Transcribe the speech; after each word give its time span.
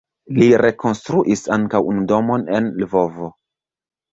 Li 0.37 0.45
rekonstruis 0.61 1.45
ankaŭ 1.57 1.83
unu 1.91 2.07
domon 2.13 2.47
en 2.61 2.73
Lvovo. 2.81 3.31